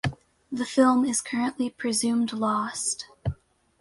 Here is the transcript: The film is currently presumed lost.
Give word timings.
The 0.51 0.65
film 0.65 1.05
is 1.05 1.21
currently 1.21 1.69
presumed 1.69 2.33
lost. 2.33 3.05